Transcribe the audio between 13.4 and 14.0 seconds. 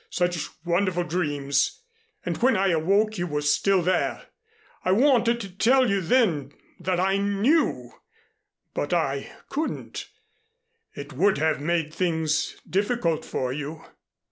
you.